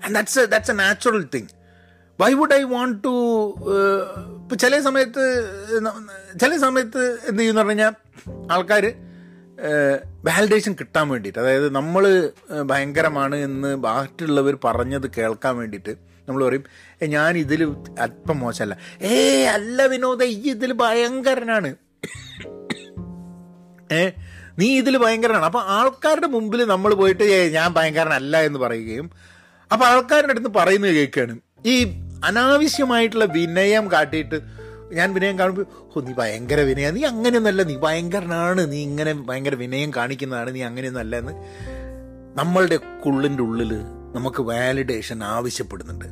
[0.05, 1.47] And that's that's a natural thing
[2.21, 3.13] why would I want to
[4.43, 5.25] ഇപ്പം ചില സമയത്ത്
[6.41, 7.93] ചില സമയത്ത് എന്ത് ചെയ്യുന്ന പറഞ്ഞു കഴിഞ്ഞാൽ
[8.53, 8.93] ആൾക്കാർ
[10.25, 16.65] വാലിഡേഷൻ കിട്ടാൻ വേണ്ടിയിട്ട് അതായത് നമ്മൾ ഭയങ്കരമാണ് എന്ന് ബാക്കിയുള്ളവർ പറഞ്ഞത് കേൾക്കാൻ വേണ്ടിയിട്ട് നമ്മൾ പറയും
[17.01, 17.61] "ഏ, ഞാൻ ഇതിൽ
[17.99, 18.75] അല്പം മോശമല്ല.
[19.03, 19.17] ഏ
[19.49, 21.71] അല്ല വിനോദ ഈ ഇതിൽ ഭയങ്കരനാണ്.
[23.93, 24.03] ഏ
[24.59, 25.45] നീ ഇതിൽ ഭയങ്കരനാണ്.
[25.45, 29.07] അപ്പം ആൾക്കാരുടെ മുമ്പിൽ നമ്മൾ പോയിട്ട് ഞാൻ ഭയങ്കരനല്ല എന്ന് പറയുകയും
[29.71, 31.35] അപ്പം ആൾക്കാരുടെ അടുത്ത് പറയുന്നത് കേൾക്കുകയാണ്.
[31.67, 31.77] ഈ
[32.25, 34.39] അനാവശ്യമായിട്ടുള്ള വിനയം കാട്ടിയിട്ട്
[34.93, 39.91] ഞാൻ വിനയം കാണുമ്പോൾ ഓ നീ ഭയങ്കര വിനയ നീ അങ്ങനെയൊന്നല്ല നീ ഭയങ്കരനാണ് നീ ഇങ്ങനെ ഭയങ്കര വിനയം
[39.97, 41.35] കാണിക്കുന്നതാണ് നീ അങ്ങനെയൊന്നല്ല എന്ന്
[42.37, 43.73] നമ്മളുടെ ഉള്ളിന്റെ ഉള്ളിൽ
[44.15, 46.05] നമുക്ക് വാലിഡേഷൻ ആവശ്യപ്പെടുന്നുണ്ട്.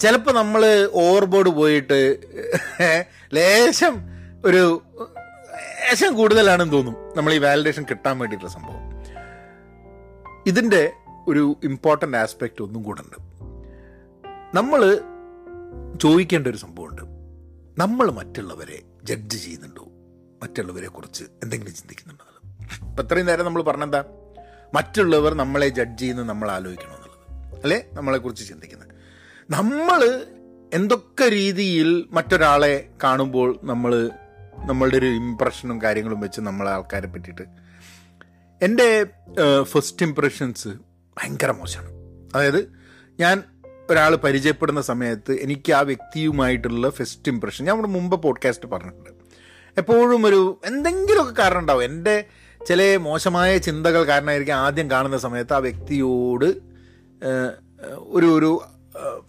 [0.00, 2.18] ചിലപ്പോൾ നമ്മൾ ഓവർബോർഡ് പോയിട്ട്
[3.34, 3.96] ലേശം
[4.44, 4.82] ഒരു
[5.60, 6.96] ലേശം കൂടുതലാണെന്ന് തോന്നും.
[7.16, 8.80] നമ്മൾ ഈ വാലിഡേഷൻ കിട്ടാൻ വേണ്ടിയിട്ടുള്ള സംഭവം.
[10.46, 10.92] ഇതിന്റെ
[11.28, 13.30] ഒരു ഇമ്പോർട്ടന്റ് ആസ്പെക്റ്റ് ഒന്നും കൂടെ ഉണ്ട്.
[14.56, 15.00] നമ്മൾ
[16.02, 17.02] ചോദിക്കേണ്ട ഒരു സംഭവമുണ്ട്.
[17.80, 19.84] നമ്മൾ മറ്റുള്ളവരെ ജഡ്ജ് ചെയ്യുന്നുണ്ടോ?
[20.42, 22.26] മറ്റുള്ളവരെ കുറിച്ച് എന്തെങ്കിലും ചിന്തിക്കുന്നുണ്ടോ?
[22.86, 24.04] അപ്പം ഇത്രയും നേരം നമ്മൾ പറഞ്ഞെന്താ?
[24.74, 26.99] മറ്റുള്ളവർ നമ്മളെ ജഡ്ജ് ചെയ്യുന്നത് നമ്മൾ ആലോചിക്കണം?
[27.62, 27.84] അല്ലേ?
[27.92, 28.88] നമ്മളെക്കുറിച്ച് ചിന്തിക്കുന്നത്.
[29.50, 30.26] നമ്മൾ
[30.74, 34.10] എന്തൊക്കെ രീതിയിൽ മറ്റൊരാളെ കാണുമ്പോൾ നമ്മൾ
[34.56, 37.42] നമ്മളുടെ ഒരു ഇമ്പ്രഷനും കാര്യങ്ങളും വെച്ച് നമ്മളെ ആൾക്കാരെ പറ്റിയിട്ട്.
[38.62, 39.06] എന്റെ
[39.62, 40.68] ഫസ്റ്റ് ഇമ്പ്രഷൻസ്
[41.18, 41.90] ഭയങ്കര മോശമാണ്.
[42.34, 42.72] അതായത്
[43.20, 43.42] ഞാൻ
[43.90, 49.10] ഒരാൾ പരിചയപ്പെടുന്ന സമയത്ത് എനിക്ക് ആ വ്യക്തിയുമായിട്ടുള്ള ഫസ്റ്റ് ഇമ്പ്രഷൻ ഞാൻ നമ്മുടെ മുമ്പ് പോഡ്കാസ്റ്റ് പറഞ്ഞിട്ടുണ്ട്.
[49.78, 51.84] എപ്പോഴും ഒരു എന്തെങ്കിലുമൊക്കെ കാരണം ഉണ്ടാവും.
[51.84, 52.24] എന്റെ
[52.68, 56.69] ചില മോശമായ ചിന്തകൾ കാരണമായിരിക്കും ആദ്യം കാണുന്ന സമയത്ത് ആ വ്യക്തിയോട്
[57.98, 58.60] ഒരു ഒരു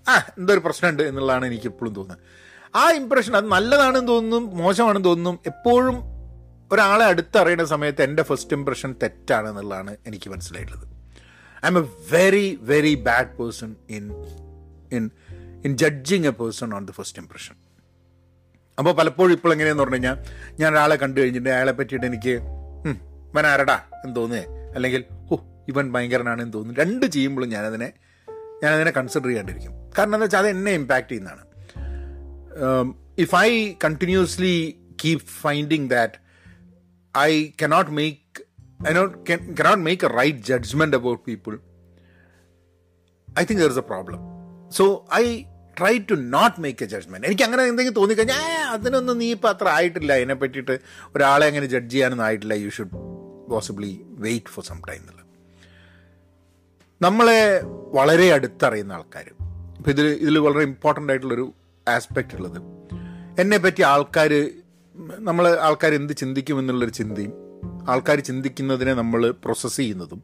[0.07, 2.24] ആ എന്തോ ഒരു പ്രശ്നമുണ്ട് എന്നുള്ളതാണ് എനിക്ക് എപ്പോഴും തോന്നുന്നത്.
[2.75, 5.98] ആ ഇമ്പ്രഷൻ അത് നല്ലതാണെന്ന് തോന്നുന്നു മോശമാണെന്ന് തോന്നുന്നു എപ്പോഴും
[6.71, 10.85] ഒരാളെ അടുത്തറിയുന്ന സമയത്ത് എന്റെ ഫസ്റ്റ് ഇമ്പ്രഷൻ തെറ്റാണ് എന്നുള്ളതാണ് എനിക്ക് മനസ്സിലായിട്ടുള്ളത്.
[11.68, 14.05] I'm a very very bad person in
[14.92, 15.09] in
[15.66, 17.55] in judging a person on the first impression
[18.79, 20.18] അപ്പോൾ പലപ്പോഴും ഇപ്പോൾ എങ്ങനെയാന്ന് പറഞ്ഞു കഴിഞ്ഞാൽ
[20.59, 22.35] ഞാൻ ഒരാളെ കണ്ടു കഴിഞ്ഞിട്ട് അയാളെ പറ്റിയിട്ട് എനിക്ക്
[23.35, 24.44] വനാരടാ എന്ന് തോന്നുന്നേ.
[24.75, 26.81] അല്ലെങ്കിൽ ഓ ഇവൻ ഭയങ്കരനാണെന്ന് തോന്നുന്നു.
[26.81, 27.93] രണ്ട് ചെയ്യുമ്പോഴും ഞാനതിനെ
[28.63, 29.71] ഞാനതിനെ കൺസിഡർ ചെയ്യാണ്ടിരിക്കും.
[29.71, 31.43] കാരണം എന്താ വെച്ചാൽ അത് എന്നെ ഇമ്പാക്റ്റ് ചെയ്യുന്നതാണ്.
[33.17, 36.13] If I continuously keep finding that
[37.17, 38.41] I cannot make
[38.89, 39.17] I not
[39.59, 41.59] cannot make a right judgment about people
[43.39, 44.19] I think there is a problem
[44.69, 45.43] so I
[45.79, 47.27] try to not make a judgment.
[47.27, 50.13] എനിക്ക് അങ്ങനെ എന്തെങ്കിലും തോന്നിക്കഴിഞ്ഞാൽ "ആ, അതിനൊന്നും നീ ഇപ്പം അത്ര ആയിട്ടില്ല.
[50.13, 50.79] അതിനെ പറ്റിയിട്ട്
[51.15, 52.53] ഒരാളെ അങ്ങനെ ജഡ്ജ് ചെയ്യാനൊന്നും ആയിട്ടില്ല.
[52.53, 52.91] You should
[53.51, 55.21] possibly wait for some time
[57.01, 57.61] നമ്മളെ
[57.94, 59.24] വളരെ അടുത്തറിയുന്ന ആൾക്കാർ
[59.77, 61.53] ഇപ്പം ഇതിൽ ഇതിൽ വളരെ ഇമ്പോർട്ടന്റ് ആയിട്ടുള്ളൊരു
[61.90, 62.61] ആസ്പെക്റ്റ് ഉള്ളത്.
[63.40, 64.51] എന്നെ പറ്റി ആൾക്കാർ
[65.20, 67.33] നമ്മൾ ആൾക്കാർ എന്ത് ചിന്തിക്കും ചിന്തിക്കുമെന്നുള്ളൊരു ചിന്തയും
[67.90, 70.24] ആൾക്കാർ ചിന്തിക്കുന്നതിനെ നമ്മൾ പ്രോസസ്സ് ചെയ്യുന്നതും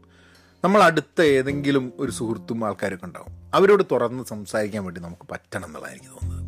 [0.63, 3.33] നമ്മൾ അടുത്ത ഏതെങ്കിലും ഒരു സുഹൃത്തും ആൾക്കാരൊക്കെ ഉണ്ടാവും.
[3.53, 6.43] അവരോട് തുറന്ന് സംസാരിക്കാൻ വേണ്ടി നമുക്ക് പറ്റണം എന്നുള്ളതാണ് എനിക്ക് തോന്നുന്നത്.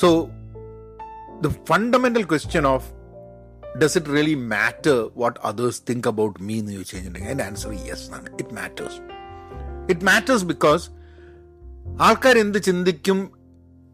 [0.00, 0.08] So
[1.40, 2.90] the fundamental question of
[3.78, 8.02] does it really matter what others think about me എന്ന് ചോദിച്ചു കഴിഞ്ഞിട്ടുണ്ടെങ്കിൽ അതിന്റെ ആൻസർ യെസ്
[8.02, 8.32] എന്നാണ്.
[8.32, 8.98] It matters
[9.90, 10.90] it matters because
[12.00, 13.32] ആൾക്കാർ എന്ത് ചിന്തിക്കും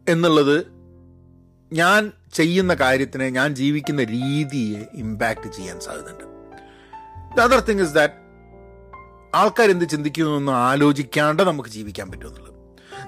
[0.09, 0.67] എന്നുള്ളത്
[1.73, 6.23] ഞാൻ ചെയ്യുന്ന കാര്യത്തിനെ ഞാൻ ജീവിക്കുന്ന രീതിയെ ഇമ്പാക്റ്റ് ചെയ്യാൻ സാധ്യതയുണ്ട്.
[7.37, 8.13] The other thing is that
[9.35, 12.53] ആൾക്കാർ എന്ത് ചിന്തിക്കുന്നു എന്ന് ആലോചിക്കാണ്ട് നമുക്ക് ജീവിക്കാൻ പറ്റുമെന്നുള്ളത്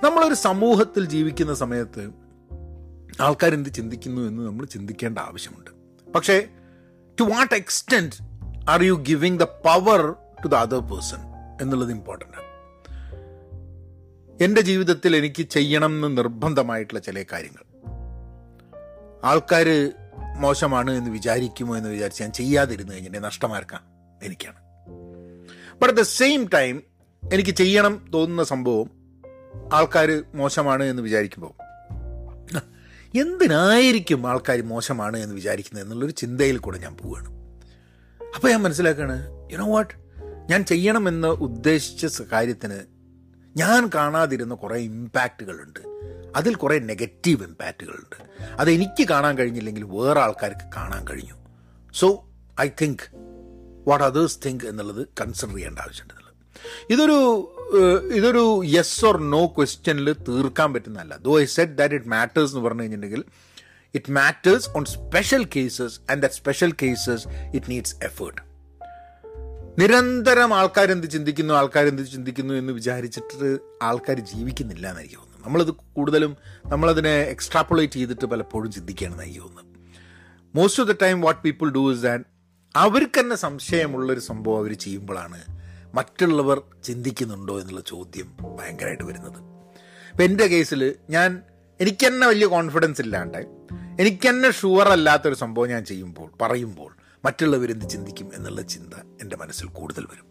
[0.05, 2.09] നമ്മളൊരു സമൂഹത്തിൽ ജീവിക്കുന്ന സമയത്ത്
[3.21, 5.71] ആൾക്കാർ എന്ത് ചിന്തിക്കുന്നു എന്ന് നമ്മൾ ചിന്തിക്കേണ്ട ആവശ്യമുണ്ട്.
[6.11, 6.47] പക്ഷേ
[7.21, 8.15] to what extent
[8.69, 11.17] are you giving the power to the other person
[11.61, 12.45] എന്നുള്ളത് ഇമ്പോർട്ടന്റ് ആണ്.
[14.43, 17.63] എന്റെ ജീവിതത്തിൽ എനിക്ക് ചെയ്യണം എന്ന് നിർബന്ധമായിട്ടുള്ള ചില കാര്യങ്ങൾ.
[19.23, 19.91] ആൾക്കാർ
[20.39, 23.81] മോശമാണ് എന്ന് വിചാരിക്കുമോ എന്ന് വിചാരിച്ച് ഞാൻ ചെയ്യാതിരുന്നു കഴിഞ്ഞാൽ നഷ്ടമാർക്കാം
[24.23, 24.55] എനിക്കാണ്.
[25.73, 26.83] But at the same time
[27.33, 28.89] എനിക്ക് ചെയ്യണം തോന്നുന്ന സംഭവം
[29.73, 31.70] ആൾക്കാർ മോശമാണ് എന്ന് വിചാരിക്കുമ്പോൾ
[33.19, 37.41] എന്തിനായിരിക്കും ആൾക്കാർ മോശമാണ് എന്ന് വിചാരിക്കുന്നത് എന്നുള്ളൊരു ചിന്തയിൽ കൂടെ ഞാൻ പോവുകയാണ്
[38.35, 39.93] അപ്പോൾ ഞാൻ മനസ്സിലാക്കുകയാണ് യുനോ വാട്ട്
[40.49, 42.79] ഞാൻ ചെയ്യണമെന്ന് ഉദ്ദേശിച്ച കാര്യത്തിന്
[43.57, 45.79] ഞാൻ കാണാതിരുന്ന കുറേ ഇമ്പാക്റ്റുകളുണ്ട്.
[46.35, 48.43] അതിൽ കുറേ നെഗറ്റീവ് ഇമ്പാക്റ്റുകളുണ്ട്.
[48.43, 51.33] അതെനിക്ക് കാണാൻ കഴിഞ്ഞില്ലെങ്കിൽ വേറെ ആൾക്കാർക്ക് കാണാൻ കഴിഞ്ഞു.
[51.93, 52.29] So
[52.61, 53.15] I think
[53.87, 56.20] what others think എന്നുള്ളത് കൺസിഡർ ചെയ്യേണ്ട ആവശ്യമുണ്ട്.
[56.89, 57.17] ഇതൊരു
[58.15, 61.17] ഇതൊരു യെസ് ഓർ നോ ക്വസ്റ്റ്യനിൽ തീർക്കാൻ പറ്റുന്നതല്ല.
[61.17, 63.23] Though I said that it matters എന്ന് പറഞ്ഞു കഴിഞ്ഞിട്ടുണ്ടെങ്കിൽ
[63.95, 68.41] it matters on special cases and that special cases it needs effort
[69.79, 73.49] നിരന്തരം ആൾക്കാർ എന്ത് ചിന്തിക്കുന്നു ആൾക്കാർ എന്ത് ചിന്തിക്കുന്നു എന്ന് വിചാരിച്ചിട്ട്
[73.81, 79.63] ആൾക്കാർ ജീവിക്കുന്നില്ല എന്ന് എനിക്ക് തോന്നുന്നു നമ്മളത് കൂടുതലും നമ്മളതിനെ എക്സ്ട്രാപ്പുലേറ്റ് ചെയ്തിട്ട് പലപ്പോഴും ചിന്തിക്കുകയാണെന്ന് എനിക്ക് എന്ന്
[80.53, 82.25] most of the time what people do is that
[82.75, 85.39] അവർക്ക് തന്നെ സംശയമുള്ളൊരു സംഭവം അവർ ചെയ്യുമ്പോഴാണ്
[85.95, 89.39] മറ്റുള്ളവർ ചിന്തിക്കുന്നുണ്ടോ എന്നുള്ള ചോദ്യം ഭയങ്കരമായിട്ട് വരുന്നത്.
[90.11, 91.41] ഇപ്പം എന്റെ കേസിൽ ഞാൻ
[91.79, 93.37] എനിക്ക് തന്നെ വലിയ കോൺഫിഡൻസ് ഇല്ലാണ്ട്
[93.99, 96.91] എനിക്ക് തന്നെ ഷുവർ അല്ലാത്തൊരു സംഭവം ഞാൻ ചെയ്യുമ്പോൾ പറയുമ്പോൾ
[97.25, 100.25] മറ്റുള്ളവരെന്ത് ചിന്തിക്കും എന്നുള്ള ചിന്ത എന്റെ മനസ്സിൽ കൂടുതൽ വരും.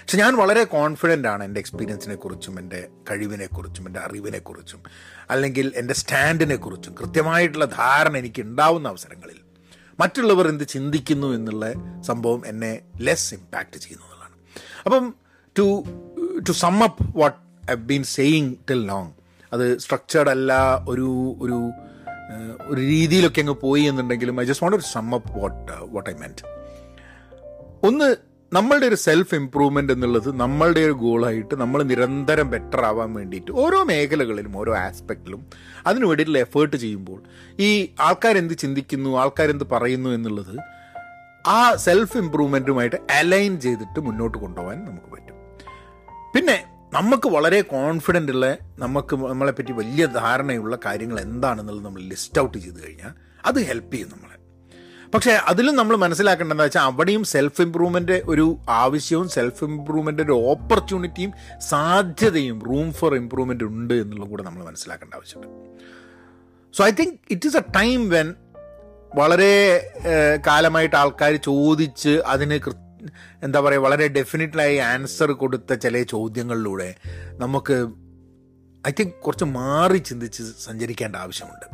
[0.00, 4.82] പക്ഷെ ഞാൻ വളരെ കോൺഫിഡന്റ് ആണ് എന്റെ എക്സ്പീരിയൻസിനെ കുറിച്ചും എന്റെ കഴിവിനെക്കുറിച്ചും എന്റെ അറിവിനെക്കുറിച്ചും
[5.30, 9.38] അല്ലെങ്കിൽ എന്റെ സ്റ്റാൻഡിനെ കുറിച്ചും കൃത്യമായിട്ടുള്ള ധാരണ എനിക്ക് ഉണ്ടാവുന്ന അവസരങ്ങളിൽ
[10.00, 11.72] മറ്റുള്ളവർ എന്ത് ചിന്തിക്കുന്നു എന്നുള്ള
[12.02, 14.13] സംഭവം എന്നെ ലെസ് ഇമ്പാക്റ്റ് ചെയ്യുന്നു
[14.84, 15.06] അപ്പം
[15.56, 15.66] to
[16.48, 17.38] to sum up what
[17.70, 19.10] I been saying till long
[19.52, 20.52] അത് സ്ട്രക്ചേർഡ് അല്ല
[20.88, 21.08] ഒരു
[21.40, 21.58] ഒരു
[22.66, 26.44] ഒരു രീതിയിലൊക്കെ അങ്ങ് പോയി എന്നുണ്ടെങ്കിലും I just want sum up what what I meant
[27.82, 28.08] ഒന്ന്
[28.52, 34.56] നമ്മളുടെ ഒരു സെൽഫ് ഇമ്പ്രൂവ്മെന്റ് എന്നുള്ളത് നമ്മളുടെ ഒരു ഗോളായിട്ട് നമ്മൾ നിരന്തരം ബെറ്റർ ആവാൻ വേണ്ടിയിട്ട് ഓരോ മേഖലകളിലും
[34.56, 35.40] ഓരോ ആസ്പെക്റ്റിലും
[35.86, 37.18] അതിനു വേണ്ടിയിട്ടുള്ള എഫേർട്ട് ചെയ്യുമ്പോൾ
[37.58, 37.68] ഈ
[38.00, 40.54] ആൾക്കാരെന്ത് ചിന്തിക്കുന്നു ആൾക്കാരെന്ത് പറയുന്നു എന്നുള്ളത്
[41.46, 45.36] ആ സെൽഫ് ഇമ്പ്രൂവ്മെന്റുമായിട്ട് അലൈൻ ചെയ്തിട്ട് മുന്നോട്ട് കൊണ്ടുപോകാൻ നമുക്ക് പറ്റും.
[46.34, 52.84] പിന്നെ നമുക്ക് വളരെ കോൺഫിഡന്റ് ഉള്ള നമുക്ക് നമ്മളെപ്പറ്റി വലിയ ധാരണയുള്ള കാര്യങ്ങൾ എന്താണെന്നുള്ളത് നമ്മൾ ലിസ്റ്റ് ഔട്ട് ചെയ്ത്
[52.84, 53.12] കഴിഞ്ഞാൽ
[53.44, 54.30] അത് ഹെൽപ്പ് ചെയ്യും നമ്മളെ.
[55.14, 62.60] പക്ഷേ അതിലും നമ്മൾ മനസ്സിലാക്കേണ്ടതെന്ന് വെച്ചാൽ അവിടെയും സെൽഫ് ഇമ്പ്രൂവ്മെന്റ് ഒരു ആവശ്യവും സെൽഫ് ഇമ്പ്രൂവ്മെന്റ് ഒരു ഓപ്പർച്യൂണിറ്റിയും സാധ്യതയും
[62.60, 65.80] റൂം ഫോർ ഇമ്പ്രൂവ്മെന്റ് ഉണ്ട് എന്നുള്ളത് കൂടെ നമ്മൾ മനസ്സിലാക്കേണ്ട ആവശ്യമുണ്ട്.
[66.74, 68.34] So I think it is a time when
[69.14, 69.52] വളരെ
[70.46, 72.60] കാലമായിട്ട് ആൾക്കാർ ചോദിച്ച് അതിന്
[73.42, 76.94] എന്താ പറയുക വളരെ ഡെഫിനറ്റ്ലായി ആൻസർ കൊടുത്ത ചില ചോദ്യങ്ങളിലൂടെ
[77.42, 77.76] നമുക്ക്
[78.88, 81.66] ഐ തിങ്ക് കുറച്ച് മാറി ചിന്തിച്ച് സഞ്ചരിക്കേണ്ട ആവശ്യമുണ്ട്.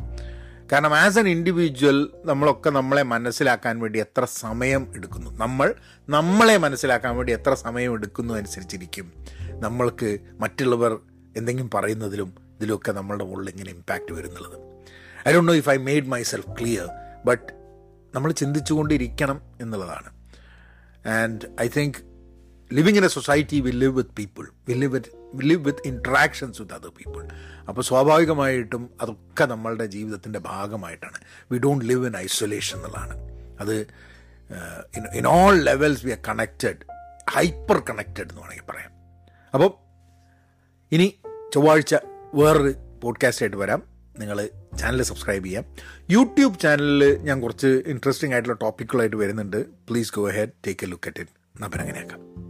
[0.73, 5.31] കാരണം ആസ് എൻ ഇൻഡിവിജ്വൽ നമ്മളൊക്കെ നമ്മളെ മനസ്സിലാക്കാൻ വേണ്ടി എത്ര സമയം എടുക്കുന്നു.
[5.31, 5.75] നമ്മൾ
[6.09, 9.13] നമ്മളെ മനസ്സിലാക്കാൻ വേണ്ടി എത്ര സമയം എടുക്കുന്നു അനുസരിച്ചിരിക്കും.
[9.65, 10.99] നമ്മൾക്ക് മറ്റുള്ളവർ
[11.37, 14.59] എന്തെങ്കിലും പറയുന്നതിലും ഇതിലുമൊക്കെ നമ്മളുടെ മുകളിൽ ഇങ്ങനെ impact വരുന്നുള്ളത്
[15.29, 16.87] I don't know if I made myself clear
[17.25, 17.53] but
[18.15, 20.09] നമ്മൾ ചിന്തിച്ചുകൊണ്ടിരിക്കണം എന്നുള്ളതാണ്.
[21.09, 21.97] And I think
[22.75, 26.61] living in a society will live with people will live with will live with interactions
[26.63, 27.29] with other people
[27.69, 31.19] അപ്പോൾ സ്വാഭാവികമായിട്ടും അതൊക്കെ നമ്മളുടെ ജീവിതത്തിന്റെ ഭാഗമായിട്ടാണ്.
[31.53, 33.17] We don't live in isolation എന്നുള്ളതാണ്.
[33.61, 33.75] അത്
[35.15, 36.77] in all levels we are connected
[37.31, 38.91] hyper connected എന്ന് വേണമെങ്കിൽ പറയാം.
[39.55, 39.75] അപ്പം
[40.93, 41.15] ഇനി
[41.55, 41.95] ചൊവ്വാഴ്ച
[42.35, 43.83] വേറൊരു പോഡ്കാസ്റ്റായിട്ട് വരാം.
[44.19, 45.65] നിങ്ങൾ ചാനൽ സബ്സ്ക്രൈബ് ചെയ്യാം.
[46.11, 49.67] യൂട്യൂബ് ചാനലിൽ ഞാൻ കുറച്ച് ഇൻട്രസ്റ്റിംഗ് ആയിട്ടുള്ള ടോപ്പിക്കുകളായിട്ട് വരുന്നുണ്ട്.
[49.67, 52.50] Please go ahead take a look at it അപ്പം അങ്ങനെയാക്കാം